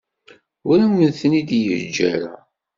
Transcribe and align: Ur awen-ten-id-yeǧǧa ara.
Ur 0.69 0.77
awen-ten-id-yeǧǧa 0.85 2.05
ara. 2.15 2.33